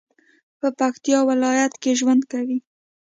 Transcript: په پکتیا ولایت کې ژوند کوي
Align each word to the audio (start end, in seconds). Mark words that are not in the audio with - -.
په 0.59 0.67
پکتیا 0.79 1.19
ولایت 1.29 1.73
کې 1.81 1.91
ژوند 1.99 2.21
کوي 2.31 2.57